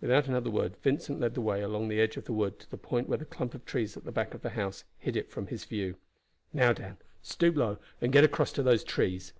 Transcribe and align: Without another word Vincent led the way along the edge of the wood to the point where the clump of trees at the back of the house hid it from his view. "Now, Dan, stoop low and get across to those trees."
Without 0.00 0.26
another 0.28 0.48
word 0.50 0.76
Vincent 0.78 1.20
led 1.20 1.34
the 1.34 1.42
way 1.42 1.60
along 1.60 1.88
the 1.88 2.00
edge 2.00 2.16
of 2.16 2.24
the 2.24 2.32
wood 2.32 2.58
to 2.58 2.70
the 2.70 2.78
point 2.78 3.06
where 3.06 3.18
the 3.18 3.26
clump 3.26 3.52
of 3.52 3.66
trees 3.66 3.98
at 3.98 4.04
the 4.04 4.10
back 4.10 4.32
of 4.32 4.40
the 4.40 4.48
house 4.56 4.84
hid 4.96 5.14
it 5.14 5.30
from 5.30 5.48
his 5.48 5.66
view. 5.66 5.96
"Now, 6.54 6.72
Dan, 6.72 6.96
stoop 7.20 7.54
low 7.54 7.76
and 8.00 8.10
get 8.10 8.24
across 8.24 8.50
to 8.52 8.62
those 8.62 8.82
trees." 8.82 9.34